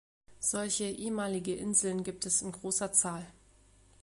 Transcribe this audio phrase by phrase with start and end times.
[0.39, 3.23] Solche ehemalige Inseln gibt es in großer Zahl.